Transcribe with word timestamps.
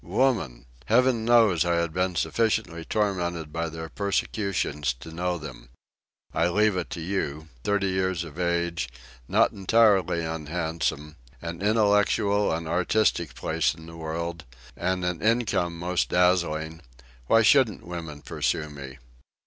Woman! 0.03 0.65
Heaven 0.85 1.25
knows 1.25 1.63
I 1.63 1.75
had 1.75 1.93
been 1.93 2.15
sufficiently 2.15 2.83
tormented 2.83 3.53
by 3.53 3.69
their 3.69 3.87
persecutions 3.87 4.93
to 4.99 5.11
know 5.11 5.37
them. 5.37 5.69
I 6.33 6.47
leave 6.47 6.75
it 6.75 6.89
to 6.97 7.01
you: 7.01 7.49
thirty 7.63 7.89
years 7.89 8.23
of 8.23 8.39
age, 8.39 8.89
not 9.27 9.51
entirely 9.51 10.25
unhandsome, 10.25 11.17
an 11.39 11.61
intellectual 11.61 12.51
and 12.51 12.67
artistic 12.67 13.35
place 13.35 13.75
in 13.75 13.85
the 13.85 13.95
world, 13.95 14.43
and 14.75 15.05
an 15.05 15.21
income 15.21 15.77
most 15.77 16.09
dazzling—why 16.09 17.43
shouldn't 17.43 17.85
women 17.85 18.23
pursue 18.23 18.71
me? 18.71 18.97